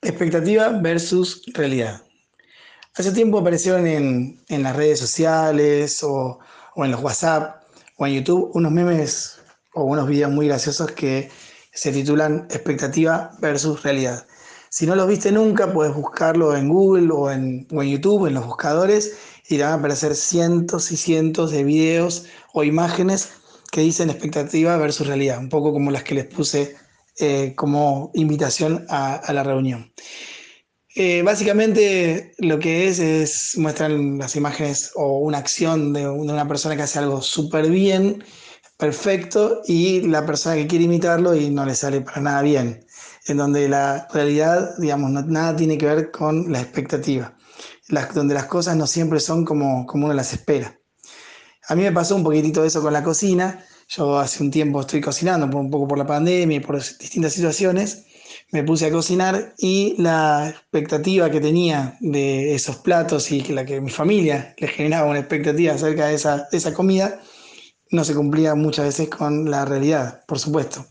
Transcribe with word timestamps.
Expectativa 0.00 0.68
versus 0.80 1.42
realidad. 1.54 2.00
Hace 2.94 3.10
tiempo 3.10 3.40
aparecieron 3.40 3.84
en, 3.84 4.44
las 4.48 4.76
redes 4.76 5.00
sociales 5.00 6.04
o, 6.04 6.38
en 6.76 6.92
los 6.92 7.02
WhatsApp 7.02 7.64
o 7.96 8.06
en 8.06 8.14
YouTube 8.14 8.52
unos 8.54 8.70
memes 8.70 9.40
o 9.74 9.82
unos 9.82 10.06
videos 10.06 10.30
muy 10.30 10.46
graciosos 10.46 10.92
que 10.92 11.28
se 11.72 11.90
titulan 11.90 12.46
Expectativa 12.48 13.32
versus 13.40 13.82
realidad. 13.82 14.24
Si 14.70 14.86
no 14.86 14.94
los 14.94 15.08
viste 15.08 15.32
nunca, 15.32 15.72
puedes 15.72 15.92
buscarlo 15.96 16.56
en 16.56 16.68
Google 16.68 17.08
o 17.12 17.32
en, 17.32 17.66
o 17.72 17.82
en 17.82 17.88
YouTube, 17.90 18.26
en 18.26 18.34
los 18.34 18.46
buscadores, 18.46 19.18
y 19.48 19.56
te 19.56 19.64
van 19.64 19.72
a 19.72 19.74
aparecer 19.76 20.14
cientos 20.14 20.92
y 20.92 20.96
cientos 20.96 21.50
de 21.50 21.64
videos 21.64 22.26
o 22.52 22.62
imágenes 22.62 23.30
que 23.72 23.80
dicen 23.80 24.10
expectativa 24.10 24.76
versus 24.76 25.08
realidad, 25.08 25.40
un 25.40 25.48
poco 25.48 25.72
como 25.72 25.90
las 25.90 26.04
que 26.04 26.14
les 26.14 26.26
puse 26.26 26.76
eh, 27.20 27.54
como 27.56 28.10
invitación 28.14 28.86
a, 28.88 29.32
la 29.32 29.42
reunión. 29.42 29.92
Eh, 30.94 31.22
básicamente 31.22 32.32
lo 32.38 32.58
que 32.58 32.88
es 32.88 32.98
es 32.98 33.54
muestran 33.56 34.18
las 34.18 34.36
imágenes 34.36 34.92
o 34.94 35.18
una 35.18 35.38
acción 35.38 35.92
de 35.92 36.08
una 36.08 36.46
persona 36.46 36.76
que 36.76 36.82
hace 36.82 36.98
algo 36.98 37.20
súper 37.20 37.70
bien, 37.70 38.24
perfecto, 38.76 39.62
y 39.66 40.02
la 40.02 40.24
persona 40.24 40.56
que 40.56 40.66
quiere 40.66 40.84
imitarlo 40.84 41.34
y 41.34 41.50
no 41.50 41.64
le 41.66 41.74
sale 41.74 42.00
para 42.00 42.20
nada 42.20 42.42
bien, 42.42 42.86
en 43.26 43.36
donde 43.36 43.68
la 43.68 44.06
realidad, 44.12 44.76
digamos, 44.78 45.10
nada 45.10 45.56
tiene 45.56 45.76
que 45.76 45.86
ver 45.86 46.10
con 46.10 46.50
la 46.52 46.60
expectativa, 46.60 47.36
donde 48.14 48.34
las 48.34 48.46
cosas 48.46 48.76
no 48.76 48.86
siempre 48.86 49.20
son 49.20 49.44
como, 49.44 49.86
como 49.86 50.06
uno 50.06 50.14
las 50.14 50.32
espera. 50.32 50.78
A 51.68 51.74
mí 51.74 51.82
me 51.82 51.92
pasó 51.92 52.16
un 52.16 52.24
poquitito 52.24 52.64
eso 52.64 52.80
con 52.80 52.92
la 52.92 53.02
cocina, 53.02 53.62
yo 53.88 54.18
hace 54.18 54.42
un 54.42 54.50
tiempo 54.50 54.80
estoy 54.80 55.00
cocinando, 55.00 55.46
un 55.58 55.70
poco 55.70 55.88
por 55.88 55.98
la 55.98 56.06
pandemia 56.06 56.58
y 56.58 56.60
por 56.60 56.76
distintas 56.76 57.32
situaciones. 57.32 58.04
Me 58.52 58.62
puse 58.62 58.86
a 58.86 58.90
cocinar 58.90 59.54
y 59.58 59.94
la 59.98 60.50
expectativa 60.50 61.30
que 61.30 61.40
tenía 61.40 61.96
de 62.00 62.54
esos 62.54 62.76
platos 62.76 63.30
y 63.32 63.42
que 63.42 63.52
la 63.54 63.64
que 63.64 63.80
mi 63.80 63.90
familia 63.90 64.54
le 64.58 64.68
generaba 64.68 65.08
una 65.08 65.18
expectativa 65.18 65.74
acerca 65.74 66.06
de 66.06 66.14
esa, 66.14 66.48
esa 66.52 66.74
comida 66.74 67.20
no 67.90 68.04
se 68.04 68.14
cumplía 68.14 68.54
muchas 68.54 68.86
veces 68.86 69.08
con 69.08 69.50
la 69.50 69.64
realidad, 69.64 70.22
por 70.26 70.38
supuesto, 70.38 70.86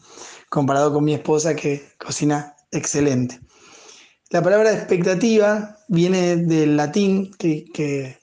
comparado 0.50 0.92
con 0.92 1.04
mi 1.04 1.14
esposa 1.14 1.56
que 1.56 1.84
cocina 2.00 2.56
excelente. 2.72 3.40
La 4.32 4.42
palabra 4.42 4.74
expectativa 4.74 5.78
viene 5.88 6.38
del 6.38 6.76
latín 6.76 7.32
que, 7.38 7.66
que, 7.72 8.18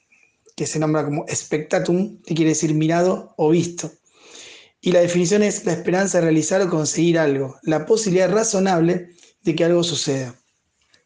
que 0.56 0.66
se 0.66 0.80
nombra 0.80 1.04
como 1.04 1.24
spectatum, 1.32 2.20
que 2.22 2.34
quiere 2.34 2.50
decir 2.50 2.74
mirado 2.74 3.34
o 3.36 3.50
visto. 3.50 3.92
Y 4.86 4.92
la 4.92 5.00
definición 5.00 5.42
es 5.42 5.64
la 5.64 5.72
esperanza 5.72 6.18
de 6.18 6.24
realizar 6.24 6.60
o 6.60 6.68
conseguir 6.68 7.18
algo, 7.18 7.56
la 7.62 7.86
posibilidad 7.86 8.30
razonable 8.30 9.08
de 9.40 9.54
que 9.54 9.64
algo 9.64 9.82
suceda. 9.82 10.34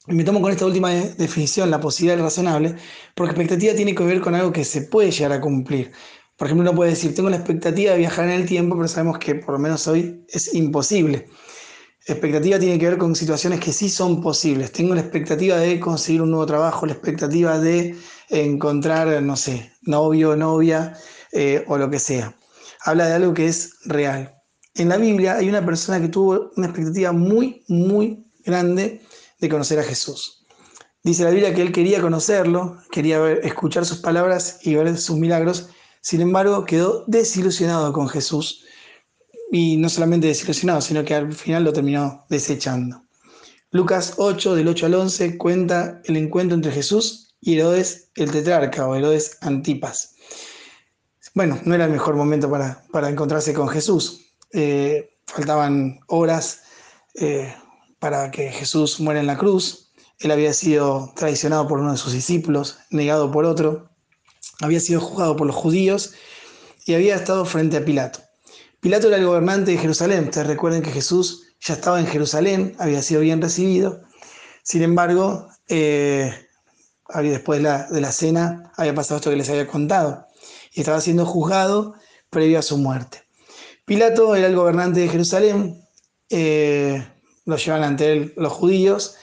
Y 0.08 0.14
me 0.14 0.24
tomo 0.24 0.42
con 0.42 0.50
esta 0.50 0.66
última 0.66 0.92
definición, 0.92 1.70
la 1.70 1.78
posibilidad 1.78 2.20
razonable, 2.20 2.74
porque 3.14 3.30
expectativa 3.30 3.74
tiene 3.74 3.94
que 3.94 4.02
ver 4.02 4.20
con 4.20 4.34
algo 4.34 4.50
que 4.50 4.64
se 4.64 4.82
puede 4.82 5.12
llegar 5.12 5.30
a 5.30 5.40
cumplir. 5.40 5.92
Por 6.36 6.48
ejemplo, 6.48 6.68
uno 6.68 6.74
puede 6.74 6.90
decir, 6.90 7.14
tengo 7.14 7.30
la 7.30 7.36
expectativa 7.36 7.92
de 7.92 7.98
viajar 7.98 8.24
en 8.24 8.32
el 8.32 8.46
tiempo, 8.46 8.74
pero 8.74 8.88
sabemos 8.88 9.18
que 9.18 9.36
por 9.36 9.52
lo 9.52 9.60
menos 9.60 9.86
hoy 9.86 10.24
es 10.26 10.52
imposible. 10.54 11.28
Expectativa 12.04 12.58
tiene 12.58 12.80
que 12.80 12.86
ver 12.88 12.98
con 12.98 13.14
situaciones 13.14 13.60
que 13.60 13.72
sí 13.72 13.88
son 13.88 14.20
posibles. 14.20 14.72
Tengo 14.72 14.96
la 14.96 15.02
expectativa 15.02 15.56
de 15.56 15.78
conseguir 15.78 16.22
un 16.22 16.30
nuevo 16.30 16.46
trabajo, 16.46 16.84
la 16.84 16.94
expectativa 16.94 17.60
de 17.60 17.94
encontrar, 18.28 19.22
no 19.22 19.36
sé, 19.36 19.70
novio, 19.82 20.34
novia 20.34 20.94
eh, 21.30 21.64
o 21.68 21.78
lo 21.78 21.88
que 21.88 22.00
sea 22.00 22.34
habla 22.80 23.06
de 23.06 23.14
algo 23.14 23.34
que 23.34 23.46
es 23.46 23.74
real. 23.84 24.34
En 24.74 24.88
la 24.88 24.96
Biblia 24.96 25.36
hay 25.36 25.48
una 25.48 25.64
persona 25.64 26.00
que 26.00 26.08
tuvo 26.08 26.50
una 26.56 26.66
expectativa 26.66 27.12
muy, 27.12 27.64
muy 27.68 28.24
grande 28.44 29.02
de 29.40 29.48
conocer 29.48 29.78
a 29.78 29.82
Jesús. 29.82 30.46
Dice 31.02 31.24
la 31.24 31.30
Biblia 31.30 31.54
que 31.54 31.62
él 31.62 31.72
quería 31.72 32.00
conocerlo, 32.00 32.76
quería 32.90 33.32
escuchar 33.32 33.84
sus 33.84 33.98
palabras 33.98 34.58
y 34.62 34.74
ver 34.74 34.96
sus 34.98 35.16
milagros, 35.16 35.70
sin 36.00 36.20
embargo 36.20 36.64
quedó 36.64 37.04
desilusionado 37.06 37.92
con 37.92 38.08
Jesús 38.08 38.64
y 39.50 39.76
no 39.78 39.88
solamente 39.88 40.26
desilusionado, 40.26 40.80
sino 40.80 41.04
que 41.04 41.14
al 41.14 41.32
final 41.32 41.64
lo 41.64 41.72
terminó 41.72 42.26
desechando. 42.28 43.02
Lucas 43.70 44.14
8, 44.16 44.54
del 44.54 44.68
8 44.68 44.86
al 44.86 44.94
11, 44.94 45.38
cuenta 45.38 46.00
el 46.04 46.16
encuentro 46.16 46.54
entre 46.54 46.72
Jesús 46.72 47.34
y 47.40 47.54
Herodes 47.58 48.10
el 48.14 48.30
tetrarca 48.30 48.86
o 48.86 48.94
Herodes 48.94 49.38
Antipas 49.40 50.14
bueno, 51.38 51.56
no 51.64 51.72
era 51.76 51.84
el 51.84 51.92
mejor 51.92 52.16
momento 52.16 52.50
para, 52.50 53.08
encontrarse 53.08 53.54
con 53.54 53.68
Jesús. 53.68 54.22
Eh, 54.52 55.08
faltaban 55.24 56.00
horas 56.08 56.62
eh, 57.14 57.54
para 58.00 58.32
que 58.32 58.50
Jesús 58.50 58.98
muera 58.98 59.20
en 59.20 59.28
la 59.28 59.38
cruz. 59.38 59.92
Él 60.18 60.32
había 60.32 60.52
sido 60.52 61.12
traicionado 61.14 61.68
por 61.68 61.78
uno 61.78 61.92
de 61.92 61.96
sus 61.96 62.12
discípulos, 62.12 62.80
negado 62.90 63.30
por 63.30 63.44
otro, 63.44 63.88
había 64.60 64.80
sido 64.80 65.00
juzgado 65.00 65.36
por 65.36 65.46
los 65.46 65.54
judíos 65.54 66.14
y 66.86 66.94
había 66.94 67.14
estado 67.14 67.44
frente 67.44 67.76
a 67.76 67.84
Pilato. 67.84 68.18
Pilato 68.80 69.06
era 69.06 69.18
el 69.18 69.26
gobernante 69.26 69.70
de 69.70 69.78
Jerusalén. 69.78 70.24
Ustedes 70.24 70.48
recuerden 70.48 70.82
que 70.82 70.90
Jesús 70.90 71.54
ya 71.60 71.74
estaba 71.74 72.00
en 72.00 72.08
Jerusalén, 72.08 72.74
había 72.80 73.00
sido 73.00 73.20
bien 73.20 73.40
recibido. 73.40 74.02
Sin 74.64 74.82
embargo, 74.82 75.46
eh, 75.68 76.34
después 77.14 77.60
de 77.60 77.62
la, 77.62 77.86
de 77.86 78.00
la 78.00 78.10
cena 78.10 78.72
había 78.76 78.92
pasado 78.92 79.18
esto 79.18 79.30
que 79.30 79.36
les 79.36 79.48
había 79.48 79.68
contado 79.68 80.27
estaba 80.80 81.00
siendo 81.00 81.26
juzgado 81.26 81.94
previo 82.30 82.58
a 82.58 82.62
su 82.62 82.78
muerte. 82.78 83.22
Pilato 83.84 84.36
era 84.36 84.46
el 84.46 84.56
gobernante 84.56 85.00
de 85.00 85.08
Jerusalén, 85.08 85.82
eh, 86.30 87.06
lo 87.46 87.56
llevan 87.56 87.84
ante 87.84 88.12
él 88.12 88.34
los 88.36 88.52
judíos, 88.52 89.16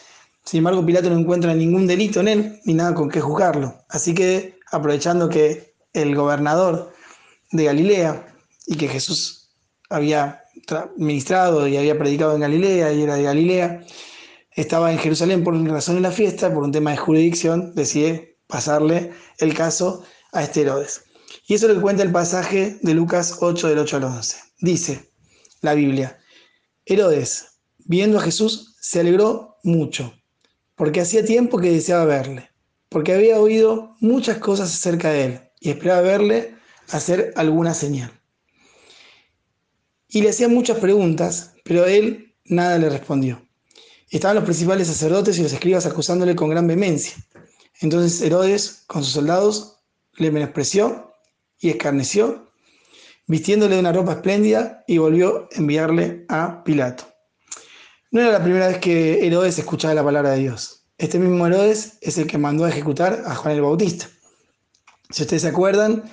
sin 0.44 0.60
embargo 0.60 0.86
Pilato 0.86 1.10
no 1.10 1.20
encuentra 1.20 1.54
ningún 1.54 1.86
delito 1.86 2.20
en 2.20 2.28
él 2.28 2.62
ni 2.66 2.74
nada 2.74 2.94
con 2.94 3.10
qué 3.10 3.22
juzgarlo. 3.22 3.76
Así 3.90 4.14
que 4.14 4.58
aprovechando 4.72 5.30
que 5.30 5.76
el 5.94 6.16
gobernador 6.16 6.92
de 7.52 7.66
Galilea 7.66 8.28
y 8.66 8.76
que 8.76 8.88
Jesús 8.88 9.50
había 9.90 10.44
ministrado 10.98 11.68
y 11.68 11.78
había 11.78 11.98
predicado 11.98 12.34
en 12.34 12.42
Galilea 12.42 12.92
y 12.94 13.04
era 13.04 13.16
de 13.16 13.24
Galilea, 13.24 13.86
estaba 14.52 14.92
en 14.92 14.98
Jerusalén 14.98 15.44
por 15.44 15.56
razón 15.68 15.96
de 15.96 16.02
la 16.02 16.12
fiesta, 16.12 16.54
por 16.54 16.64
un 16.64 16.72
tema 16.72 16.92
de 16.92 16.98
jurisdicción, 16.98 17.76
decide 17.76 18.38
pasarle 18.48 19.12
el 19.40 19.54
caso 19.54 20.04
a 20.32 20.44
este 20.44 20.62
Herodes. 20.62 21.04
Y 21.48 21.54
eso 21.54 21.68
es 21.68 21.76
lo 21.76 21.82
cuenta 21.82 22.04
el 22.04 22.12
pasaje 22.12 22.78
de 22.82 22.94
Lucas 22.94 23.38
8 23.40 23.68
del 23.68 23.80
8 23.80 23.98
al 23.98 24.04
11. 24.06 24.38
Dice 24.60 25.12
la 25.62 25.74
Biblia, 25.74 26.20
Herodes, 26.86 27.60
viendo 27.80 28.18
a 28.18 28.22
Jesús, 28.22 28.76
se 28.80 29.00
alegró 29.00 29.58
mucho, 29.64 30.14
porque 30.76 31.02
hacía 31.02 31.26
tiempo 31.26 31.58
que 31.58 31.72
deseaba 31.72 32.06
verle, 32.06 32.50
porque 32.90 33.14
había 33.14 33.40
oído 33.40 33.96
muchas 34.00 34.38
cosas 34.38 34.74
acerca 34.74 35.12
de 35.12 35.26
él 35.26 35.42
y 35.60 35.70
esperaba 35.70 36.02
verle 36.02 36.56
hacer 36.90 37.34
alguna 37.36 37.74
señal. 37.74 38.12
Y 40.08 40.22
le 40.22 40.30
hacían 40.30 40.54
muchas 40.54 40.78
preguntas, 40.80 41.54
pero 41.64 41.86
él 41.86 42.36
nada 42.46 42.78
le 42.78 42.90
respondió. 42.90 43.42
Estaban 44.10 44.36
los 44.36 44.46
principales 44.46 44.88
sacerdotes 44.88 45.38
y 45.38 45.44
los 45.44 45.52
escribas 45.52 45.86
acusándole 45.86 46.36
con 46.36 46.50
gran 46.50 46.68
vehemencia. 46.68 47.16
Entonces 47.82 48.22
Herodes, 48.22 48.84
con 48.88 49.04
sus 49.04 49.14
soldados, 49.14 49.80
le 50.18 50.32
menospreció 50.32 51.15
y 51.66 51.72
escarneció, 51.72 52.52
vistiéndole 53.26 53.80
una 53.80 53.92
ropa 53.92 54.12
espléndida 54.14 54.84
y 54.86 55.00
volvió 55.00 55.50
a 55.52 55.58
enviarle 55.58 56.26
a 56.30 56.64
Pilato. 56.64 57.06
No 58.12 58.22
era 58.22 58.32
la 58.34 58.44
primera 58.44 58.68
vez 58.68 58.78
que 58.78 59.26
Herodes 59.26 59.58
escuchaba 59.58 59.96
la 59.96 60.04
palabra 60.04 60.32
de 60.32 60.42
Dios. 60.42 60.86
Este 61.00 61.18
mismo 61.18 61.48
Herodes 61.48 61.98
es 62.02 62.20
el 62.20 62.28
que 62.28 62.38
mandó 62.38 62.66
a 62.66 62.70
ejecutar 62.70 63.24
a 63.26 63.34
Juan 63.34 63.56
el 63.56 63.64
Bautista. 63.64 64.08
Si 65.10 65.24
ustedes 65.24 65.42
se 65.42 65.48
acuerdan, 65.48 66.04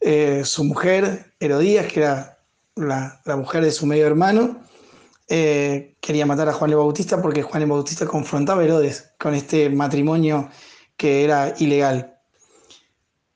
eh, 0.00 0.42
su 0.44 0.64
mujer, 0.64 1.34
Herodías, 1.38 1.86
que 1.86 2.00
era 2.00 2.40
la, 2.74 3.20
mujer 3.36 3.62
de 3.62 3.70
su 3.70 3.86
medio 3.86 4.08
hermano, 4.08 4.60
eh, 5.28 5.96
quería 6.00 6.26
matar 6.26 6.48
a 6.48 6.52
Juan 6.52 6.72
el 6.72 6.78
Bautista 6.78 7.22
porque 7.22 7.42
Juan 7.42 7.62
el 7.62 7.68
Bautista 7.68 8.06
confrontaba 8.06 8.62
a 8.62 8.64
Herodes 8.64 9.12
con 9.20 9.34
este 9.34 9.70
matrimonio 9.70 10.50
que 10.96 11.22
era 11.22 11.54
ilegal. 11.60 12.09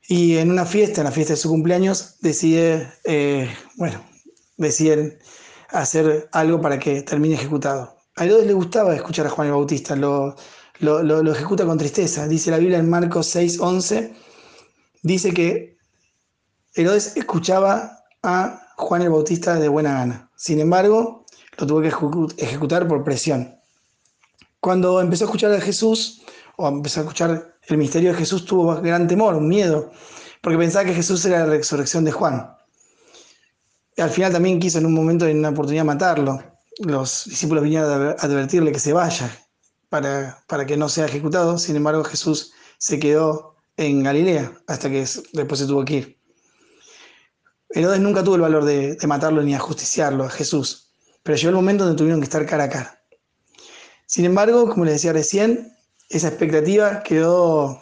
Y 0.07 0.37
en 0.37 0.51
una 0.51 0.67
fiesta, 0.67 1.01
en 1.01 1.07
la 1.07 1.13
fiesta 1.13 1.33
de 1.33 1.39
su 1.39 1.49
cumpleaños, 1.49 2.17
decide, 2.21 2.93
eh, 3.05 3.49
bueno, 3.77 4.05
deciden 4.57 5.19
hacer 5.71 6.29
algo 6.33 6.61
para 6.61 6.79
que 6.79 7.03
termine 7.03 7.35
ejecutado. 7.35 7.97
A 8.17 8.25
Herodes 8.25 8.47
le 8.47 8.53
gustaba 8.53 8.95
escuchar 8.95 9.27
a 9.27 9.31
Juan 9.31 9.49
el 9.49 9.55
Bautista, 9.55 9.97
lo, 9.97 10.37
lo, 10.79 11.33
ejecuta 11.33 11.65
con 11.65 11.79
tristeza. 11.79 12.29
Dice 12.29 12.51
la 12.51 12.59
Biblia 12.59 12.79
en 12.79 12.89
Marcos 12.89 13.27
6, 13.29 13.59
11, 13.59 14.15
dice 15.03 15.33
que 15.33 15.79
Herodes 16.75 17.17
escuchaba 17.17 18.05
a 18.23 18.69
Juan 18.77 19.03
el 19.03 19.11
Bautista 19.11 19.59
de 19.59 19.69
buena 19.69 19.95
gana. 19.95 20.31
Sin 20.37 20.61
embargo, 20.61 21.25
lo 21.59 21.67
tuvo 21.67 21.81
que 21.81 22.43
ejecutar 22.43 22.87
por 22.87 23.05
presión. 23.05 23.59
Cuando 24.61 25.01
empezó 25.01 25.25
a 25.25 25.27
escuchar 25.27 25.53
a 25.53 25.61
Jesús, 25.61 26.23
o 26.57 26.69
empezó 26.69 27.01
a 27.01 27.03
escuchar 27.03 27.54
el 27.69 27.79
misterio 27.79 28.13
de 28.13 28.19
Jesús 28.19 28.45
tuvo 28.45 28.81
gran 28.81 29.07
temor, 29.07 29.35
un 29.35 29.49
miedo, 29.49 29.91
porque 30.41 30.59
pensaba 30.59 30.85
que 30.85 30.95
Jesús 30.95 31.25
era 31.25 31.41
la 31.41 31.47
resurrección 31.47 32.05
de 32.05 32.13
Juan. 32.13 32.55
Al 33.97 34.11
final 34.11 34.33
también 34.33 34.61
quiso 34.61 34.79
en 34.79 34.87
un 34.87 34.95
momento, 34.95 35.27
en 35.27 35.39
una 35.39 35.51
oportunidad, 35.51 35.85
matarlo. 35.85 36.43
Los 36.81 37.25
discípulos 37.27 37.63
vinieron 37.63 38.09
a 38.09 38.11
advertirle 38.13 38.73
que 38.73 38.81
se 38.81 38.93
vaya 38.93 39.31
para, 39.89 40.43
para 40.49 40.67
que 40.67 40.77
no 40.77 40.89
sea 40.89 41.07
ejecutado. 41.07 41.57
Sin 41.59 41.77
embargo, 41.77 42.03
Jesús 42.05 42.53
se 42.79 42.99
quedó 42.99 43.57
en 43.77 44.03
Galilea 44.03 44.53
hasta 44.67 44.91
que 44.91 45.07
después 45.33 45.61
se 45.61 45.67
tuvo 45.67 45.85
que 45.85 45.95
ir. 45.95 46.21
Herodes 47.71 48.01
nunca 48.01 48.23
tuvo 48.23 48.37
el 48.37 48.41
valor 48.43 48.65
de, 48.65 48.97
de 48.97 49.07
matarlo 49.07 49.43
ni 49.43 49.55
ajusticiarlo 49.55 50.25
a 50.25 50.31
Jesús, 50.31 50.93
pero 51.23 51.37
llegó 51.37 51.51
el 51.51 51.57
momento 51.57 51.85
donde 51.85 51.99
tuvieron 51.99 52.21
que 52.21 52.25
estar 52.25 52.45
cara 52.47 52.65
a 52.65 52.69
cara. 52.69 53.01
Sin 54.07 54.25
embargo, 54.25 54.69
como 54.69 54.85
les 54.85 54.95
decía 54.95 55.13
recién, 55.13 55.74
esa 56.09 56.29
expectativa 56.29 57.03
quedó 57.03 57.81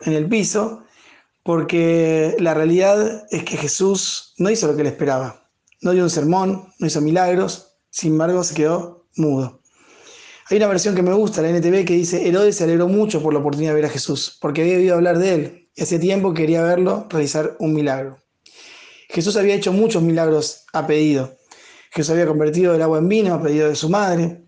en 0.00 0.12
el 0.12 0.28
piso 0.28 0.84
porque 1.42 2.36
la 2.38 2.54
realidad 2.54 3.26
es 3.30 3.44
que 3.44 3.56
Jesús 3.56 4.34
no 4.38 4.50
hizo 4.50 4.66
lo 4.66 4.74
que 4.74 4.82
él 4.82 4.88
esperaba. 4.88 5.48
No 5.80 5.92
dio 5.92 6.04
un 6.04 6.10
sermón, 6.10 6.68
no 6.78 6.86
hizo 6.86 7.00
milagros, 7.00 7.74
sin 7.90 8.12
embargo 8.12 8.44
se 8.44 8.54
quedó 8.54 9.06
mudo. 9.16 9.60
Hay 10.48 10.58
una 10.58 10.68
versión 10.68 10.94
que 10.94 11.02
me 11.02 11.12
gusta, 11.12 11.42
la 11.42 11.48
NTV, 11.48 11.84
que 11.84 11.94
dice, 11.94 12.28
Herodes 12.28 12.56
se 12.56 12.64
alegró 12.64 12.86
mucho 12.86 13.22
por 13.22 13.32
la 13.32 13.40
oportunidad 13.40 13.70
de 13.70 13.76
ver 13.76 13.86
a 13.86 13.90
Jesús, 13.90 14.38
porque 14.40 14.62
había 14.62 14.76
oído 14.76 14.94
hablar 14.94 15.18
de 15.18 15.34
él 15.34 15.70
y 15.74 15.82
hace 15.82 15.98
tiempo 15.98 16.34
quería 16.34 16.62
verlo 16.62 17.06
realizar 17.08 17.56
un 17.58 17.72
milagro. 17.72 18.18
Jesús 19.08 19.36
había 19.36 19.54
hecho 19.54 19.72
muchos 19.72 20.02
milagros 20.02 20.64
a 20.72 20.86
pedido. 20.86 21.36
Jesús 21.90 22.10
había 22.10 22.26
convertido 22.26 22.74
el 22.74 22.82
agua 22.82 22.98
en 22.98 23.08
vino 23.08 23.34
a 23.34 23.42
pedido 23.42 23.68
de 23.68 23.74
su 23.74 23.88
madre, 23.88 24.42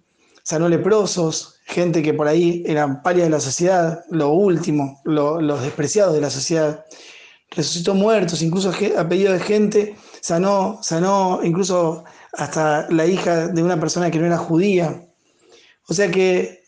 sanó 0.45 0.69
leprosos, 0.69 1.57
gente 1.65 2.03
que 2.03 2.15
por 2.15 2.29
ahí 2.29 2.63
eran 2.67 3.03
parias 3.03 3.27
de 3.27 3.31
la 3.31 3.41
sociedad, 3.41 4.05
lo 4.11 4.31
último, 4.31 5.01
los 5.05 5.63
despreciados 5.63 6.15
de 6.15 6.21
la 6.21 6.31
sociedad. 6.31 6.85
Resucitó 7.51 7.95
muertos, 7.95 8.43
incluso 8.43 8.71
a 8.97 9.09
pedido 9.09 9.33
de 9.33 9.41
gente, 9.41 9.97
sanó, 10.21 10.79
sanó 10.83 11.41
incluso 11.43 12.05
hasta 12.33 12.89
la 12.91 13.07
hija 13.07 13.49
de 13.49 13.63
una 13.63 13.81
persona 13.81 14.11
que 14.11 14.19
no 14.19 14.27
era 14.27 14.37
judía. 14.37 15.07
O 15.89 15.95
sea 15.95 16.11
que, 16.11 16.63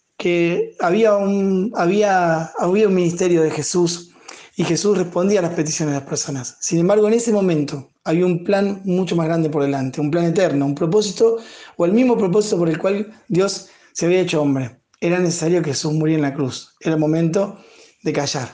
había, 0.80 1.14
un, 1.16 1.72
había 1.76 2.52
un 2.58 2.94
ministerio 2.94 3.42
de 3.42 3.50
Jesús 3.50 4.12
y 4.56 4.64
Jesús 4.64 4.96
respondía 4.96 5.40
a 5.40 5.42
las 5.42 5.54
peticiones 5.54 5.94
de 5.94 6.00
las 6.00 6.08
personas. 6.08 6.56
Sin 6.60 6.78
embargo, 6.78 7.06
en 7.08 7.14
ese 7.14 7.30
momento 7.30 7.90
había 8.06 8.24
un 8.24 8.44
plan 8.44 8.80
mucho 8.84 9.16
más 9.16 9.26
grande 9.26 9.50
por 9.50 9.62
delante, 9.62 10.00
un 10.00 10.10
plan 10.10 10.24
eterno, 10.24 10.64
un 10.64 10.74
propósito 10.74 11.38
o 11.76 11.84
el 11.84 11.92
mismo 11.92 12.16
propósito 12.16 12.56
por 12.56 12.68
el 12.68 12.78
cual 12.78 13.12
Dios 13.28 13.68
se 13.92 14.06
había 14.06 14.20
hecho 14.20 14.40
hombre. 14.40 14.80
Era 15.00 15.18
necesario 15.18 15.60
que 15.60 15.70
Jesús 15.70 15.92
muriera 15.92 16.18
en 16.18 16.30
la 16.30 16.34
cruz. 16.34 16.74
Era 16.80 16.94
el 16.94 17.00
momento 17.00 17.58
de 18.02 18.12
callar. 18.12 18.48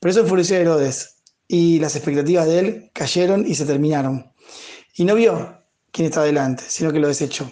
Por 0.00 0.10
eso 0.10 0.20
enfureció 0.20 0.56
a 0.56 0.60
Herodes 0.60 1.16
y 1.48 1.78
las 1.80 1.96
expectativas 1.96 2.46
de 2.46 2.58
él 2.58 2.90
cayeron 2.92 3.46
y 3.46 3.54
se 3.54 3.66
terminaron. 3.66 4.32
Y 4.94 5.04
no 5.04 5.14
vio 5.14 5.62
quién 5.90 6.06
estaba 6.06 6.26
delante, 6.26 6.62
sino 6.68 6.92
que 6.92 7.00
lo 7.00 7.08
desechó. 7.08 7.50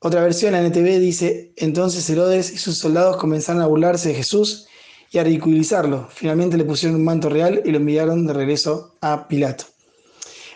Otra 0.00 0.22
versión, 0.22 0.52
la 0.52 0.60
NTV, 0.60 0.98
dice, 0.98 1.52
entonces 1.56 2.08
Herodes 2.10 2.52
y 2.52 2.58
sus 2.58 2.78
soldados 2.78 3.16
comenzaron 3.16 3.62
a 3.62 3.66
burlarse 3.66 4.08
de 4.08 4.16
Jesús 4.16 4.66
y 5.10 5.18
a 5.18 5.24
ridiculizarlo. 5.24 6.08
Finalmente 6.10 6.56
le 6.56 6.64
pusieron 6.64 6.96
un 6.96 7.04
manto 7.04 7.28
real 7.28 7.62
y 7.64 7.70
lo 7.70 7.76
enviaron 7.76 8.26
de 8.26 8.32
regreso 8.32 8.96
a 9.00 9.28
Pilato. 9.28 9.69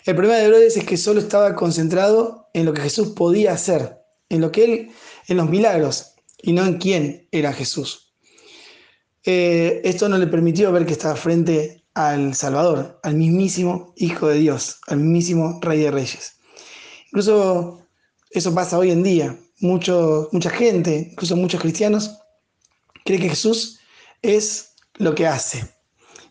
El 0.05 0.15
problema 0.15 0.37
de 0.37 0.45
Herodes 0.45 0.77
es 0.77 0.85
que 0.85 0.99
solo 0.99 1.19
estaba 1.21 1.55
concentrado 1.55 2.51
en 2.53 2.67
lo 2.67 2.75
que 2.75 2.83
Jesús 2.83 3.09
podía 3.11 3.55
hacer, 3.55 4.03
en 4.29 4.43
lo 4.43 4.53
que 4.53 4.65
él, 4.65 4.91
en 5.29 5.39
los 5.39 5.49
milagros, 5.49 6.13
y 6.43 6.53
no 6.53 6.65
en 6.67 6.77
quién 6.77 7.27
era 7.33 7.55
Jesús. 7.55 8.13
Eh, 9.25 9.81
esto 9.83 10.11
no 10.11 10.19
le 10.19 10.27
permitió 10.27 10.71
ver 10.73 10.85
que 10.85 10.93
estaba 10.93 11.17
frente 11.17 11.87
al 11.95 12.35
Salvador, 12.35 13.01
al 13.03 13.15
mismísimo 13.15 13.95
Hijo 13.97 14.29
de 14.29 14.39
Dios, 14.41 14.79
al 14.89 14.99
mismísimo 14.99 15.59
Rey 15.63 15.81
de 15.81 15.91
Reyes. 15.91 16.35
Incluso 17.07 17.87
eso 18.31 18.55
pasa 18.55 18.77
hoy 18.77 18.91
en 18.91 19.03
día. 19.03 19.39
Mucho, 19.61 20.29
mucha 20.33 20.51
gente, 20.51 21.09
incluso 21.13 21.35
muchos 21.35 21.63
cristianos, 21.63 22.19
cree 23.07 23.19
que 23.19 23.31
Jesús 23.31 23.79
es 24.21 24.75
lo 24.97 25.15
que 25.15 25.27
hace. 25.27 25.65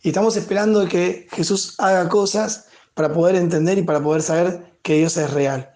Y 0.03 0.09
estamos 0.09 0.37
esperando 0.37 0.87
que 0.87 1.27
Jesús 1.31 1.73
haga 1.79 2.07
cosas 2.07 2.67
para 2.93 3.13
poder 3.13 3.35
entender 3.35 3.77
y 3.77 3.83
para 3.83 4.01
poder 4.01 4.21
saber 4.21 4.73
que 4.81 4.97
Dios 4.97 5.17
es 5.17 5.31
real. 5.31 5.73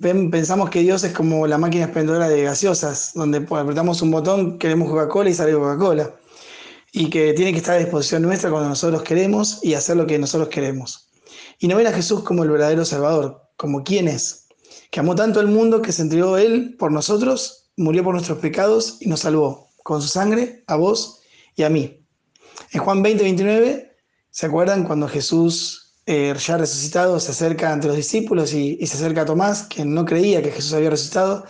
Pensamos 0.00 0.70
que 0.70 0.80
Dios 0.80 1.04
es 1.04 1.12
como 1.12 1.46
la 1.46 1.58
máquina 1.58 1.84
expendedora 1.84 2.28
de 2.28 2.42
gaseosas, 2.42 3.12
donde 3.14 3.40
pues, 3.40 3.62
apretamos 3.62 4.02
un 4.02 4.10
botón, 4.10 4.58
queremos 4.58 4.90
Coca-Cola 4.90 5.30
y 5.30 5.34
sale 5.34 5.54
Coca-Cola. 5.54 6.14
Y 6.92 7.10
que 7.10 7.32
tiene 7.32 7.52
que 7.52 7.58
estar 7.58 7.76
a 7.76 7.78
disposición 7.78 8.22
nuestra 8.22 8.50
cuando 8.50 8.68
nosotros 8.68 9.02
queremos 9.02 9.60
y 9.62 9.74
hacer 9.74 9.96
lo 9.96 10.06
que 10.06 10.18
nosotros 10.18 10.48
queremos. 10.48 11.10
Y 11.58 11.68
no 11.68 11.76
ven 11.76 11.86
a 11.86 11.92
Jesús 11.92 12.22
como 12.22 12.42
el 12.42 12.50
verdadero 12.50 12.84
Salvador, 12.84 13.42
como 13.56 13.82
quien 13.82 14.08
es, 14.08 14.46
que 14.90 15.00
amó 15.00 15.14
tanto 15.14 15.40
al 15.40 15.48
mundo 15.48 15.80
que 15.80 15.92
se 15.92 16.02
entregó 16.02 16.36
Él 16.36 16.76
por 16.78 16.92
nosotros, 16.92 17.70
murió 17.76 18.04
por 18.04 18.14
nuestros 18.14 18.38
pecados 18.38 18.98
y 19.00 19.08
nos 19.08 19.20
salvó 19.20 19.68
con 19.82 20.02
su 20.02 20.08
sangre 20.08 20.64
a 20.66 20.76
vos 20.76 21.20
y 21.54 21.62
a 21.62 21.70
mí. 21.70 22.04
En 22.72 22.80
Juan 22.80 23.02
20, 23.02 23.22
29, 23.22 23.96
¿se 24.30 24.46
acuerdan 24.46 24.84
cuando 24.84 25.08
Jesús, 25.08 25.85
eh, 26.06 26.34
ya 26.38 26.56
resucitado, 26.56 27.18
se 27.20 27.32
acerca 27.32 27.72
ante 27.72 27.88
los 27.88 27.96
discípulos 27.96 28.54
y, 28.54 28.78
se 28.86 28.96
acerca 28.96 29.22
a 29.22 29.24
Tomás, 29.24 29.64
quien 29.64 29.92
no 29.92 30.04
creía 30.04 30.42
que 30.42 30.52
Jesús 30.52 30.72
había 30.72 30.90
resucitado? 30.90 31.44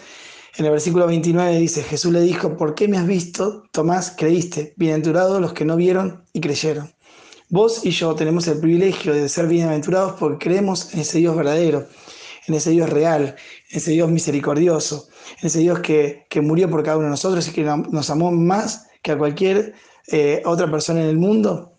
En 0.57 0.65
el 0.65 0.71
versículo 0.71 1.07
29 1.07 1.59
dice, 1.59 1.83
Jesús 1.83 2.13
le 2.13 2.23
dijo, 2.23 2.57
¿por 2.57 2.75
qué 2.75 2.89
me 2.89 2.97
has 2.97 3.07
visto? 3.07 3.65
Tomás, 3.73 4.15
creíste. 4.17 4.73
Bienaventurados 4.77 5.41
los 5.41 5.53
que 5.53 5.67
no 5.67 5.77
vieron 5.77 6.25
y 6.33 6.41
creyeron. 6.41 6.91
Vos 7.51 7.85
y 7.85 7.91
yo 7.91 8.15
tenemos 8.15 8.49
el 8.49 8.59
privilegio 8.59 9.13
de 9.13 9.29
ser 9.29 9.47
bienaventurados 9.47 10.15
porque 10.19 10.49
creemos 10.49 10.95
en 10.95 11.01
ese 11.01 11.19
Dios 11.19 11.37
verdadero, 11.37 11.87
en 12.49 12.55
ese 12.55 12.71
Dios 12.71 12.89
real, 12.89 13.37
en 13.71 13.77
ese 13.77 13.91
Dios 13.91 14.11
misericordioso, 14.11 15.09
en 15.41 15.47
ese 15.49 15.59
Dios 15.59 15.81
que, 15.81 16.27
que 16.31 16.41
murió 16.41 16.71
por 16.71 16.83
cada 16.83 16.97
uno 16.97 17.07
de 17.07 17.11
nosotros 17.11 17.47
y 17.47 17.53
que 17.53 17.63
nos 17.63 18.09
amó 18.11 18.33
más 18.33 18.87
que 19.03 19.13
a 19.13 19.19
cualquier 19.19 19.75
eh, 20.09 20.43
otra 20.47 20.71
persona 20.71 21.03
en 21.03 21.09
el 21.09 21.19
mundo 21.19 21.77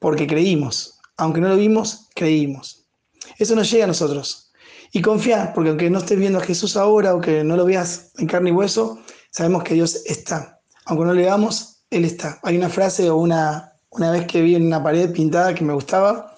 porque 0.00 0.26
creímos. 0.26 0.98
Aunque 1.16 1.40
no 1.40 1.48
lo 1.48 1.56
vimos, 1.56 2.08
creímos. 2.14 2.86
Eso 3.38 3.54
nos 3.54 3.70
llega 3.70 3.84
a 3.84 3.88
nosotros. 3.88 4.52
Y 4.92 5.02
confía, 5.02 5.52
porque 5.54 5.70
aunque 5.70 5.90
no 5.90 5.98
estés 5.98 6.18
viendo 6.18 6.38
a 6.38 6.44
Jesús 6.44 6.76
ahora 6.76 7.14
o 7.14 7.20
que 7.20 7.42
no 7.42 7.56
lo 7.56 7.64
veas 7.64 8.12
en 8.18 8.26
carne 8.26 8.50
y 8.50 8.52
hueso, 8.52 9.00
sabemos 9.30 9.64
que 9.64 9.74
Dios 9.74 10.02
está. 10.06 10.60
Aunque 10.86 11.04
no 11.04 11.14
le 11.14 11.22
veamos, 11.22 11.84
Él 11.90 12.04
está. 12.04 12.38
Hay 12.42 12.56
una 12.56 12.68
frase 12.68 13.10
o 13.10 13.16
una, 13.16 13.72
una 13.90 14.10
vez 14.12 14.26
que 14.26 14.40
vi 14.40 14.54
en 14.54 14.66
una 14.66 14.82
pared 14.82 15.12
pintada 15.12 15.54
que 15.54 15.64
me 15.64 15.74
gustaba, 15.74 16.36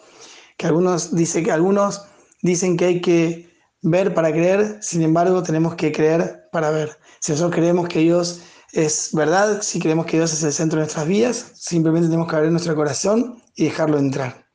que 0.56 0.66
algunos, 0.66 1.14
dice 1.14 1.42
que 1.42 1.52
algunos 1.52 2.02
dicen 2.42 2.76
que 2.76 2.86
hay 2.86 3.00
que 3.00 3.50
ver 3.82 4.14
para 4.14 4.32
creer, 4.32 4.78
sin 4.80 5.02
embargo 5.02 5.42
tenemos 5.42 5.74
que 5.74 5.92
creer 5.92 6.48
para 6.50 6.70
ver. 6.70 6.98
Si 7.20 7.32
nosotros 7.32 7.54
creemos 7.54 7.88
que 7.88 8.00
Dios 8.00 8.40
es 8.72 9.10
verdad, 9.12 9.62
si 9.62 9.78
creemos 9.78 10.06
que 10.06 10.16
Dios 10.16 10.32
es 10.32 10.42
el 10.42 10.52
centro 10.52 10.78
de 10.78 10.84
nuestras 10.84 11.06
vidas, 11.06 11.52
simplemente 11.54 12.08
tenemos 12.08 12.28
que 12.28 12.36
abrir 12.36 12.50
nuestro 12.50 12.74
corazón 12.74 13.42
y 13.54 13.64
dejarlo 13.64 13.98
entrar. 13.98 14.45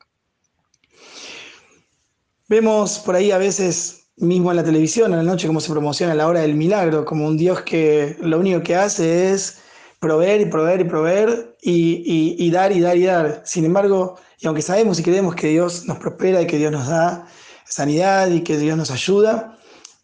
Vemos 2.52 2.98
por 2.98 3.14
ahí 3.14 3.30
a 3.30 3.38
veces 3.38 4.08
mismo 4.18 4.50
en 4.50 4.58
la 4.58 4.62
televisión, 4.62 5.14
a 5.14 5.16
la 5.16 5.22
noche, 5.22 5.46
cómo 5.46 5.58
se 5.58 5.72
promociona 5.72 6.14
la 6.14 6.28
hora 6.28 6.40
del 6.40 6.54
milagro, 6.54 7.06
como 7.06 7.26
un 7.26 7.38
Dios 7.38 7.62
que 7.62 8.14
lo 8.20 8.38
único 8.38 8.62
que 8.62 8.76
hace 8.76 9.32
es 9.32 9.56
proveer 10.00 10.42
y 10.42 10.44
proveer 10.44 10.82
y 10.82 10.84
proveer 10.84 11.56
y, 11.62 12.36
y, 12.38 12.50
dar 12.50 12.70
y 12.70 12.80
dar 12.80 12.98
y 12.98 13.04
dar. 13.04 13.42
Sin 13.46 13.64
embargo, 13.64 14.16
y 14.38 14.46
aunque 14.46 14.60
sabemos 14.60 15.00
y 15.00 15.02
creemos 15.02 15.34
que 15.34 15.48
Dios 15.48 15.86
nos 15.86 15.96
prospera 15.96 16.42
y 16.42 16.46
que 16.46 16.58
Dios 16.58 16.70
nos 16.70 16.88
da 16.88 17.26
sanidad 17.64 18.28
y 18.28 18.42
que 18.42 18.58
Dios 18.58 18.76
nos 18.76 18.90
ayuda, 18.90 19.58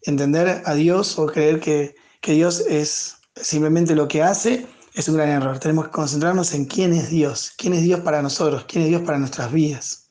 entender 0.05 0.63
a 0.65 0.73
Dios 0.73 1.19
o 1.19 1.27
creer 1.27 1.59
que, 1.59 1.93
que 2.19 2.31
Dios 2.31 2.61
es 2.67 3.17
simplemente 3.35 3.93
lo 3.93 4.07
que 4.07 4.23
hace 4.23 4.65
es 4.95 5.07
un 5.07 5.17
gran 5.17 5.29
error. 5.29 5.59
Tenemos 5.59 5.85
que 5.85 5.91
concentrarnos 5.91 6.51
en 6.55 6.65
quién 6.65 6.93
es 6.93 7.11
Dios, 7.11 7.53
quién 7.59 7.73
es 7.73 7.83
Dios 7.83 7.99
para 7.99 8.23
nosotros, 8.23 8.65
quién 8.67 8.85
es 8.85 8.89
Dios 8.89 9.03
para 9.03 9.19
nuestras 9.19 9.51
vidas. 9.51 10.08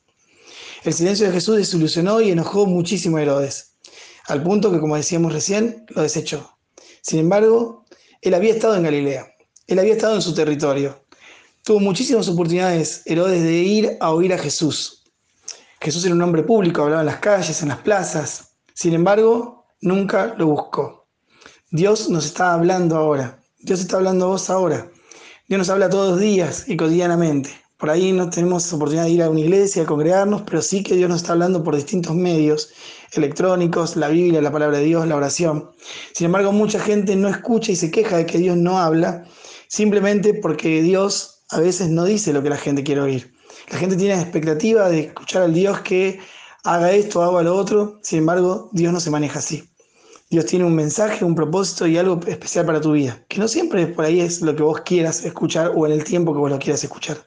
El 0.89 0.95
silencio 0.95 1.27
de 1.27 1.35
Jesús 1.35 1.59
desilusionó 1.59 2.19
y 2.23 2.31
enojó 2.31 2.65
muchísimo 2.65 3.19
a 3.19 3.23
Herodes, 3.23 3.75
al 4.27 4.43
punto 4.43 4.73
que, 4.73 4.81
como 4.81 4.97
decíamos 4.97 5.35
recién, 5.35 5.85
lo 5.91 6.01
desechó. 6.01 6.57
Sin 7.03 7.19
embargo, 7.19 7.85
él 8.23 8.33
había 8.33 8.55
estado 8.55 8.75
en 8.75 8.85
Galilea, 8.85 9.31
él 9.67 9.79
había 9.79 9.93
estado 9.93 10.15
en 10.15 10.23
su 10.23 10.33
territorio. 10.33 11.05
Tuvo 11.63 11.79
muchísimas 11.81 12.27
oportunidades 12.31 13.03
Herodes 13.05 13.43
de 13.43 13.53
ir 13.53 13.99
a 14.01 14.13
oír 14.13 14.33
a 14.33 14.39
Jesús. 14.39 15.05
Jesús 15.79 16.07
era 16.07 16.15
un 16.15 16.23
hombre 16.23 16.43
público, 16.43 16.81
hablaba 16.81 17.03
en 17.03 17.07
las 17.09 17.19
calles, 17.19 17.61
en 17.61 17.69
las 17.69 17.81
plazas. 17.81 18.55
Sin 18.73 18.95
embargo, 18.95 19.67
nunca 19.83 20.37
lo 20.39 20.47
buscó. 20.47 21.07
Dios 21.71 22.09
nos 22.09 22.25
está 22.25 22.55
hablando 22.55 22.97
ahora. 22.97 23.43
Dios 23.59 23.81
está 23.81 23.99
hablando 23.99 24.25
a 24.25 24.29
vos 24.29 24.49
ahora. 24.49 24.91
Dios 25.49 25.59
nos 25.59 25.69
habla 25.69 25.91
todos 25.91 26.13
los 26.13 26.19
días 26.21 26.67
y 26.67 26.79
cotidianamente. 26.79 27.68
Por 27.79 27.91
ahí 27.91 28.11
no 28.11 28.29
tenemos 28.29 28.73
oportunidad 28.73 29.05
de 29.05 29.11
ir 29.11 29.23
a 29.23 29.31
una 29.31 29.39
iglesia, 29.39 29.85
a 29.85 29.87
congregarnos, 29.87 30.43
pero 30.43 30.61
sí 30.63 30.83
que 30.83 30.97
Dios 30.97 31.09
nos 31.09 31.19
está 31.23 31.35
hablando 31.35 31.63
por 31.63 31.77
distintos 31.77 32.13
medios 32.13 32.71
electrónicos, 33.13 33.95
la 33.95 34.09
Biblia, 34.09 34.43
la 34.43 34.51
palabra 34.51 34.79
de 34.79 34.85
Dios, 34.85 35.07
la 35.07 35.15
oración. 35.15 35.71
Sin 36.13 36.25
embargo, 36.25 36.51
mucha 36.51 36.81
gente 36.81 37.15
no 37.15 37.29
escucha 37.29 37.71
y 37.71 37.77
se 37.77 37.93
queja 37.93 38.17
de 38.17 38.27
que 38.27 38.39
Dios 38.39 38.57
no 38.57 38.81
habla, 38.81 39.25
simplemente 39.69 40.35
porque 40.35 40.83
Dios 40.83 41.45
a 41.51 41.61
veces 41.61 41.89
no 41.89 42.05
dice 42.05 42.33
lo 42.33 42.43
que 42.43 42.51
la 42.51 42.57
gente 42.57 42.83
quiere 42.83 43.01
oír. 43.01 43.33
La 43.71 43.79
gente 43.79 43.95
tiene 43.95 44.17
la 44.17 44.23
expectativa 44.23 44.89
de 44.89 45.01
escuchar 45.01 45.43
al 45.43 45.55
Dios 45.55 45.81
que 45.83 46.19
haga 46.65 46.91
esto, 46.91 47.23
haga 47.23 47.45
lo 47.45 47.55
otro, 47.55 48.01
sin 48.03 48.19
embargo, 48.19 48.71
Dios 48.73 48.93
no 48.93 48.99
se 48.99 49.11
maneja 49.11 49.39
así. 49.39 49.63
Dios 50.31 50.47
tiene 50.47 50.65
un 50.65 50.75
mensaje, 50.75 51.25
un 51.25 51.37
propósito 51.37 51.87
y 51.87 51.97
algo 51.97 52.19
especial 52.27 52.67
para 52.67 52.81
tu 52.81 52.91
vida, 52.91 53.25
que 53.29 53.39
no 53.39 53.47
siempre 53.47 53.87
por 53.87 54.05
ahí 54.05 54.21
es 54.21 54.43
lo 54.43 54.57
que 54.57 54.65
vos 54.65 54.81
quieras 54.81 55.25
escuchar 55.25 55.71
o 55.77 55.87
en 55.87 55.93
el 55.93 56.03
tiempo 56.03 56.33
que 56.33 56.41
vos 56.41 56.51
lo 56.51 56.59
quieras 56.59 56.83
escuchar. 56.83 57.19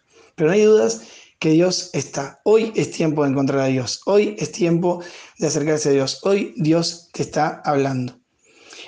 Pero 0.41 0.49
no 0.49 0.55
hay 0.55 0.63
dudas 0.63 1.01
que 1.37 1.51
Dios 1.51 1.91
está. 1.93 2.41
Hoy 2.45 2.73
es 2.75 2.89
tiempo 2.89 3.23
de 3.23 3.29
encontrar 3.29 3.59
a 3.59 3.67
Dios. 3.67 4.01
Hoy 4.07 4.35
es 4.39 4.51
tiempo 4.51 5.03
de 5.37 5.45
acercarse 5.45 5.89
a 5.89 5.91
Dios. 5.91 6.17
Hoy 6.23 6.55
Dios 6.57 7.09
te 7.13 7.21
está 7.21 7.61
hablando. 7.63 8.17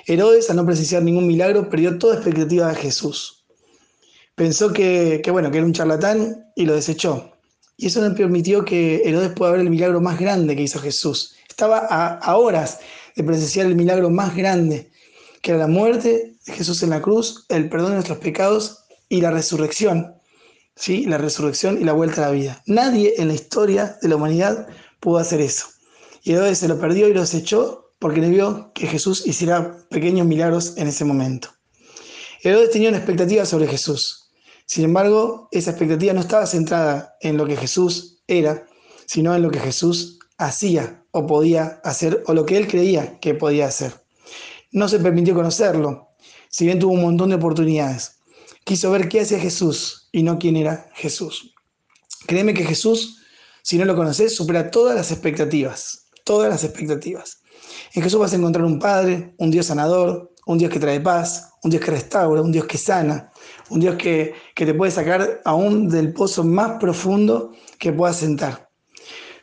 Herodes, 0.04 0.50
al 0.50 0.56
no 0.56 0.66
presenciar 0.66 1.04
ningún 1.04 1.28
milagro, 1.28 1.70
perdió 1.70 1.96
toda 1.96 2.16
expectativa 2.16 2.70
de 2.70 2.74
Jesús. 2.74 3.44
Pensó 4.34 4.72
que, 4.72 5.22
bueno, 5.30 5.48
que 5.52 5.58
era 5.58 5.66
un 5.66 5.72
charlatán 5.72 6.44
y 6.56 6.66
lo 6.66 6.74
desechó. 6.74 7.30
Y 7.76 7.86
eso 7.86 8.00
no 8.00 8.12
permitió 8.16 8.64
que 8.64 9.02
Herodes 9.04 9.30
pueda 9.30 9.52
ver 9.52 9.60
el 9.60 9.70
milagro 9.70 10.00
más 10.00 10.18
grande 10.18 10.56
que 10.56 10.62
hizo 10.62 10.80
Jesús. 10.80 11.36
Estaba 11.48 11.86
a 11.86 12.36
horas 12.36 12.80
de 13.14 13.22
presenciar 13.22 13.66
el 13.66 13.76
milagro 13.76 14.10
más 14.10 14.34
grande, 14.34 14.90
que 15.40 15.52
era 15.52 15.60
la 15.60 15.68
muerte 15.68 16.34
de 16.46 16.52
Jesús 16.52 16.82
en 16.82 16.90
la 16.90 17.00
cruz, 17.00 17.46
el 17.48 17.68
perdón 17.68 17.90
de 17.90 17.94
nuestros 17.94 18.18
pecados 18.18 18.80
y 19.08 19.20
la 19.20 19.30
resurrección. 19.30 20.14
¿Sí? 20.76 21.06
la 21.06 21.18
resurrección 21.18 21.80
y 21.80 21.84
la 21.84 21.92
vuelta 21.92 22.22
a 22.24 22.28
la 22.28 22.32
vida. 22.32 22.62
Nadie 22.66 23.14
en 23.18 23.28
la 23.28 23.34
historia 23.34 23.98
de 24.02 24.08
la 24.08 24.16
humanidad 24.16 24.68
pudo 25.00 25.18
hacer 25.18 25.40
eso. 25.40 25.66
Y 26.22 26.32
Herodes 26.32 26.58
se 26.58 26.68
lo 26.68 26.78
perdió 26.78 27.08
y 27.08 27.14
lo 27.14 27.20
desechó 27.20 27.92
porque 27.98 28.20
le 28.20 28.28
vio 28.28 28.72
que 28.74 28.86
Jesús 28.86 29.26
hiciera 29.26 29.78
pequeños 29.90 30.26
milagros 30.26 30.74
en 30.76 30.88
ese 30.88 31.04
momento. 31.04 31.48
Herodes 32.42 32.70
tenía 32.70 32.90
una 32.90 32.98
expectativa 32.98 33.46
sobre 33.46 33.66
Jesús. 33.66 34.30
Sin 34.66 34.84
embargo, 34.84 35.48
esa 35.52 35.70
expectativa 35.70 36.12
no 36.12 36.20
estaba 36.20 36.46
centrada 36.46 37.16
en 37.20 37.36
lo 37.36 37.46
que 37.46 37.56
Jesús 37.56 38.22
era, 38.26 38.66
sino 39.06 39.34
en 39.34 39.42
lo 39.42 39.50
que 39.50 39.60
Jesús 39.60 40.18
hacía 40.38 41.04
o 41.10 41.26
podía 41.26 41.80
hacer 41.84 42.22
o 42.26 42.34
lo 42.34 42.44
que 42.44 42.56
él 42.56 42.66
creía 42.66 43.18
que 43.20 43.34
podía 43.34 43.66
hacer. 43.66 43.92
No 44.72 44.88
se 44.88 44.98
permitió 44.98 45.34
conocerlo, 45.34 46.08
si 46.48 46.66
bien 46.66 46.78
tuvo 46.78 46.94
un 46.94 47.02
montón 47.02 47.30
de 47.30 47.36
oportunidades. 47.36 48.18
Quiso 48.64 48.90
ver 48.90 49.08
qué 49.08 49.20
hacía 49.20 49.38
Jesús 49.38 50.08
y 50.10 50.22
no 50.22 50.38
quién 50.38 50.56
era 50.56 50.90
Jesús. 50.94 51.54
Créeme 52.26 52.54
que 52.54 52.64
Jesús, 52.64 53.22
si 53.62 53.76
no 53.76 53.84
lo 53.84 53.94
conoces, 53.94 54.34
supera 54.34 54.70
todas 54.70 54.96
las 54.96 55.10
expectativas, 55.10 56.06
todas 56.24 56.48
las 56.48 56.64
expectativas. 56.64 57.42
En 57.92 58.02
Jesús 58.02 58.18
vas 58.18 58.32
a 58.32 58.36
encontrar 58.36 58.64
un 58.64 58.78
Padre, 58.78 59.34
un 59.38 59.50
Dios 59.50 59.66
sanador, 59.66 60.32
un 60.46 60.58
Dios 60.58 60.70
que 60.70 60.78
trae 60.78 61.00
paz, 61.00 61.50
un 61.62 61.70
Dios 61.70 61.82
que 61.82 61.90
restaura, 61.90 62.42
un 62.42 62.52
Dios 62.52 62.66
que 62.66 62.78
sana, 62.78 63.30
un 63.68 63.80
Dios 63.80 63.96
que, 63.96 64.34
que 64.54 64.66
te 64.66 64.74
puede 64.74 64.92
sacar 64.92 65.42
aún 65.44 65.88
del 65.88 66.12
pozo 66.12 66.44
más 66.44 66.78
profundo 66.78 67.52
que 67.78 67.92
puedas 67.92 68.16
sentar. 68.16 68.70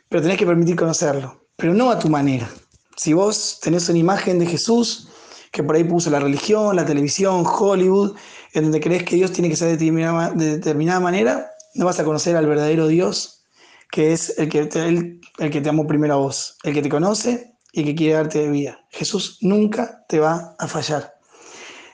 Pero 0.08 0.22
tenés 0.22 0.38
que 0.38 0.46
permitir 0.46 0.76
conocerlo, 0.76 1.46
pero 1.56 1.74
no 1.74 1.90
a 1.90 1.98
tu 1.98 2.08
manera. 2.08 2.50
Si 2.96 3.12
vos 3.12 3.58
tenés 3.62 3.88
una 3.88 3.98
imagen 3.98 4.38
de 4.38 4.46
Jesús 4.46 5.08
que 5.52 5.62
por 5.62 5.76
ahí 5.76 5.84
puso 5.84 6.10
la 6.10 6.18
religión, 6.18 6.74
la 6.74 6.86
televisión, 6.86 7.44
Hollywood, 7.46 8.16
en 8.54 8.64
donde 8.64 8.80
crees 8.80 9.04
que 9.04 9.16
Dios 9.16 9.32
tiene 9.32 9.50
que 9.50 9.56
ser 9.56 9.78
de 9.78 10.34
determinada, 10.34 10.98
manera, 10.98 11.50
no 11.74 11.84
vas 11.84 12.00
a 12.00 12.04
conocer 12.04 12.34
al 12.36 12.46
verdadero 12.46 12.88
Dios, 12.88 13.44
que 13.90 14.12
es 14.12 14.38
el 14.38 14.48
que, 14.48 14.64
te, 14.64 14.88
el, 14.88 15.20
que 15.38 15.60
te 15.60 15.68
amó 15.68 15.86
primero 15.86 16.14
a 16.14 16.16
vos, 16.16 16.56
el 16.64 16.72
que 16.72 16.82
te 16.82 16.88
conoce 16.88 17.54
y 17.72 17.84
que 17.84 17.94
quiere 17.94 18.14
darte 18.14 18.48
vida. 18.48 18.80
Jesús 18.90 19.38
nunca 19.42 20.04
te 20.08 20.18
va 20.18 20.56
a 20.58 20.66
fallar. 20.66 21.12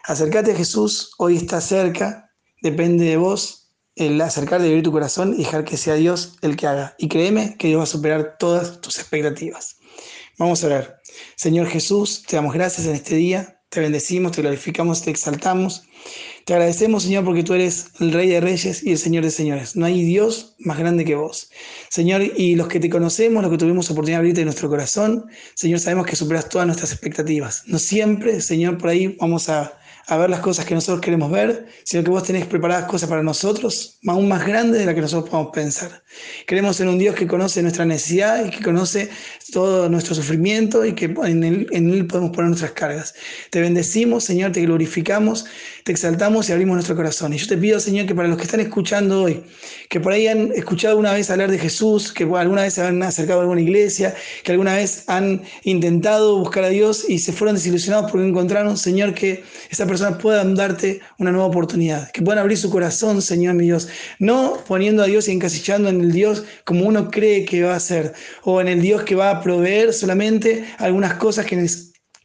Acércate 0.05 0.53
a 0.53 0.57
Jesús, 0.57 1.12
hoy 1.19 1.37
está 1.37 1.61
cerca, 1.61 2.31
depende 2.62 3.05
de 3.07 3.17
vos 3.17 3.73
el 3.97 4.21
acercar 4.21 4.62
de 4.62 4.69
abrir 4.69 4.85
tu 4.85 4.93
corazón 4.93 5.35
y 5.35 5.38
dejar 5.38 5.65
que 5.65 5.77
sea 5.77 5.95
Dios 5.95 6.37
el 6.43 6.57
que 6.57 6.69
haga. 6.69 6.95
Y 6.99 7.09
créeme 7.09 7.57
que 7.59 7.67
Dios 7.67 7.81
va 7.81 7.85
a 7.85 7.87
superar 7.87 8.37
todas 8.38 8.81
tus 8.81 8.99
expectativas. 9.00 9.77
Vamos 10.38 10.62
a 10.62 10.68
orar. 10.68 11.00
Señor 11.35 11.66
Jesús, 11.66 12.23
te 12.23 12.37
damos 12.37 12.54
gracias 12.54 12.87
en 12.87 12.95
este 12.95 13.16
día, 13.16 13.61
te 13.71 13.80
bendecimos, 13.80 14.33
te 14.33 14.40
glorificamos, 14.40 15.02
te 15.02 15.11
exaltamos. 15.11 15.83
Te 16.45 16.54
agradecemos, 16.54 17.02
Señor, 17.02 17.25
porque 17.25 17.42
tú 17.42 17.54
eres 17.54 17.88
el 17.99 18.12
Rey 18.12 18.28
de 18.28 18.40
Reyes 18.40 18.85
y 18.85 18.92
el 18.92 18.99
Señor 18.99 19.25
de 19.25 19.33
Señores. 19.33 19.75
No 19.75 19.85
hay 19.85 20.02
Dios 20.04 20.54
más 20.61 20.78
grande 20.78 21.04
que 21.04 21.16
vos. 21.16 21.50
Señor, 21.90 22.23
y 22.23 22.54
los 22.54 22.68
que 22.68 22.78
te 22.78 22.88
conocemos, 22.88 23.42
los 23.42 23.50
que 23.50 23.59
tuvimos 23.59 23.90
oportunidad 23.90 24.18
de 24.18 24.21
abrirte 24.21 24.45
nuestro 24.45 24.68
corazón, 24.68 25.26
Señor, 25.54 25.80
sabemos 25.80 26.07
que 26.07 26.14
superas 26.14 26.49
todas 26.49 26.68
nuestras 26.68 26.92
expectativas. 26.92 27.64
No 27.66 27.80
siempre, 27.80 28.40
Señor, 28.40 28.78
por 28.78 28.90
ahí 28.90 29.16
vamos 29.21 29.49
a 29.49 29.76
a 30.09 30.17
ver 30.17 30.31
las 30.31 30.41
cosas 30.41 30.65
que 30.65 30.75
nosotros 30.75 31.03
queremos 31.03 31.31
ver, 31.31 31.67
sino 31.85 32.03
que 32.03 32.11
vos 32.11 32.23
tenés 32.23 32.47
preparadas 32.47 32.87
cosas 32.87 33.11
para 33.11 33.23
nosotros, 33.23 33.99
aún 34.07 34.27
más 34.27 34.47
grandes 34.47 34.81
de 34.81 34.87
las 34.87 34.95
que 34.95 35.03
nosotros 35.03 35.29
podemos 35.29 35.53
pensar. 35.53 36.03
Queremos 36.47 36.81
en 36.81 36.88
un 36.88 36.99
Dios 36.99 37.15
que 37.15 37.27
conoce 37.27 37.61
nuestra 37.61 37.85
necesidad 37.85 38.43
y 38.47 38.50
que 38.50 38.65
conoce 38.65 39.11
todo 39.53 39.88
nuestro 39.91 40.15
sufrimiento 40.15 40.87
y 40.87 40.95
que 40.95 41.15
en 41.25 41.45
él, 41.45 41.67
en 41.73 41.91
él 41.91 42.07
podemos 42.07 42.31
poner 42.31 42.49
nuestras 42.49 42.73
cargas. 42.73 43.15
Te 43.50 43.61
bendecimos, 43.61 44.25
Señor, 44.25 44.53
te 44.53 44.62
glorificamos, 44.62 45.45
te 45.85 45.93
exaltamos 45.93 46.49
y 46.49 46.53
abrimos 46.53 46.77
nuestro 46.77 46.97
corazón. 46.97 47.35
Y 47.35 47.37
yo 47.37 47.47
te 47.47 47.59
pido, 47.59 47.79
Señor, 47.79 48.07
que 48.07 48.15
para 48.15 48.29
los 48.29 48.38
que 48.38 48.45
están 48.45 48.61
escuchando 48.61 49.25
hoy, 49.25 49.43
que 49.91 50.00
por 50.00 50.12
ahí 50.12 50.27
han 50.27 50.53
escuchado 50.53 50.97
una 50.97 51.12
vez 51.12 51.31
hablar 51.31 51.50
de 51.50 51.59
Jesús, 51.59 52.12
que 52.12 52.25
alguna 52.25 52.62
vez 52.62 52.75
se 52.75 52.83
han 52.83 53.03
acercado 53.03 53.41
a 53.41 53.43
alguna 53.43 53.61
iglesia, 53.61 54.15
que 54.43 54.53
alguna 54.53 54.75
vez 54.75 55.05
han 55.07 55.43
intentado 55.65 56.38
buscar 56.38 56.65
a 56.65 56.71
Dios 56.71 57.05
y 57.07 57.19
se 57.19 57.33
fueron 57.33 57.57
desilusionados 57.57 58.11
porque 58.11 58.27
encontraron, 58.27 58.79
Señor, 58.79 59.12
que 59.12 59.45
esa 59.71 59.87
persona 59.87 59.98
puedan 60.19 60.55
darte 60.55 61.00
una 61.19 61.31
nueva 61.33 61.47
oportunidad, 61.47 62.11
que 62.11 62.23
puedan 62.23 62.38
abrir 62.38 62.59
su 62.59 62.71
corazón, 62.71 63.21
Señor 63.23 63.55
mi 63.55 63.64
Dios, 63.64 63.88
no 64.19 64.59
poniendo 64.67 65.02
a 65.02 65.07
Dios 65.07 65.28
y 65.28 65.33
encasillando 65.33 65.88
en 65.88 66.00
el 66.00 66.12
Dios 66.12 66.45
como 66.64 66.87
uno 66.87 67.11
cree 67.11 67.45
que 67.45 67.62
va 67.62 67.76
a 67.76 67.81
ser, 67.81 68.14
o 68.43 68.61
en 68.61 68.69
el 68.69 68.81
Dios 68.81 69.02
que 69.02 69.14
va 69.14 69.31
a 69.31 69.40
proveer 69.40 69.93
solamente 69.93 70.64
algunas 70.78 71.14
cosas 71.14 71.47
que 71.47 71.57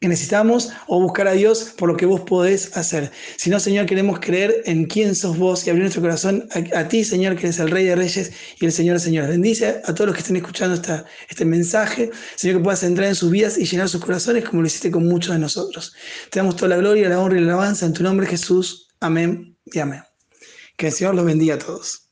que 0.04 0.10
necesitamos 0.10 0.70
o 0.88 1.00
buscar 1.00 1.30
a 1.30 1.32
Dios 1.32 1.74
por 1.78 1.88
lo 1.88 1.96
que 1.96 2.06
vos 2.06 2.20
podés 2.20 2.76
hacer. 2.76 3.10
Si 3.38 3.50
no, 3.50 3.58
Señor, 3.58 3.86
queremos 3.86 4.20
creer 4.20 4.54
en 4.66 4.84
quién 4.84 5.16
sos 5.16 5.38
vos 5.38 5.66
y 5.66 5.70
abrir 5.70 5.84
nuestro 5.84 6.02
corazón 6.02 6.46
a, 6.74 6.88
ti, 6.90 7.06
Señor, 7.06 7.38
que 7.38 7.44
eres 7.44 7.60
el 7.60 7.72
Rey 7.72 7.86
de 7.86 7.96
Reyes 7.96 8.34
y 8.60 8.66
el 8.66 8.74
Señor 8.74 8.98
de 8.98 9.00
Señores. 9.00 9.30
Bendice 9.30 9.82
a 9.86 9.94
todos 9.94 10.08
los 10.08 10.16
que 10.16 10.20
estén 10.20 10.36
escuchando 10.36 10.76
esta, 10.76 11.06
este 11.30 11.46
mensaje, 11.46 12.12
Señor, 12.36 12.58
que 12.58 12.64
puedas 12.66 12.84
entrar 12.84 13.08
en 13.08 13.16
sus 13.16 13.32
vidas 13.32 13.58
y 13.58 13.64
llenar 13.64 13.88
sus 13.88 14.04
corazones 14.04 14.44
como 14.44 14.62
lo 14.62 14.68
hiciste 14.68 14.92
con 14.92 15.08
muchos 15.08 15.36
de 15.36 15.40
nosotros. 15.40 15.96
Te 16.30 16.40
damos 16.40 16.58
toda 16.58 16.68
la 16.68 16.78
gloria, 16.80 17.08
la 17.08 17.22
honra 17.22 17.38
y 17.38 17.42
la 17.42 17.54
alabanza 17.54 17.86
en 17.86 17.94
tu 17.94 18.04
nombre, 18.04 18.28
Jesús. 18.28 18.90
Amén 19.00 19.58
y 19.68 19.80
amén. 19.80 20.04
Que 20.76 20.88
el 20.88 20.92
Señor 20.92 21.16
los 21.16 21.24
bendiga 21.24 21.56
a 21.56 21.60
todos. 21.60 22.03